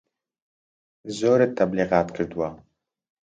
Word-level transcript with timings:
زۆرت 1.17 1.51
تەبلیغات 1.57 2.07
کردوە 2.15 2.49